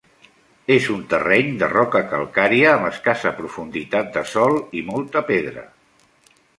[0.75, 5.71] És un terreny de roca calcària amb escassa profunditat de sòl i molta pedra.